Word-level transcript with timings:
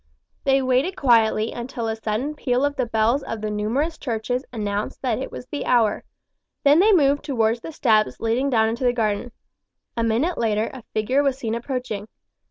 They 0.45 0.63
waited 0.63 0.95
quietly 0.95 1.51
until 1.51 1.87
a 1.87 1.95
sudden 1.95 2.33
peal 2.33 2.65
of 2.65 2.75
the 2.75 2.87
bells 2.87 3.21
of 3.21 3.39
the 3.41 3.51
numerous 3.51 3.99
churches 3.99 4.43
announced 4.51 5.03
that 5.03 5.19
it 5.19 5.31
was 5.31 5.45
the 5.45 5.63
hour. 5.63 6.03
Then 6.63 6.79
they 6.79 6.91
moved 6.91 7.23
towards 7.23 7.61
the 7.61 7.71
steps 7.71 8.19
leading 8.19 8.49
down 8.49 8.67
into 8.67 8.83
the 8.83 8.93
garden. 8.93 9.31
A 9.95 10.03
minute 10.03 10.39
later 10.39 10.71
a 10.73 10.81
figure 10.95 11.21
was 11.21 11.37
seen 11.37 11.53
approaching. 11.53 12.07